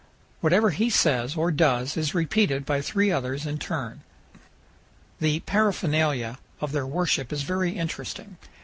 [0.39, 4.01] Whatever he says or does is repeated by three others in turn.
[5.19, 8.37] The paraphernalia of their worship is very interesting.